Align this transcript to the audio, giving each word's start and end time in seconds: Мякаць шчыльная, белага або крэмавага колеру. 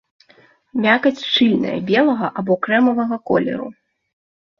Мякаць 0.85 1.25
шчыльная, 1.25 1.73
белага 1.91 2.27
або 2.43 2.57
крэмавага 2.69 3.15
колеру. 3.33 3.67